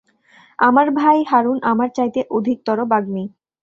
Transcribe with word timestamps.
আমার 0.59 0.87
ভাই 0.99 1.17
হারুন 1.27 1.57
আমার 1.71 1.89
চাইতে 1.97 2.19
অধিকতর 2.31 2.77
বাগ্মী। 2.91 3.23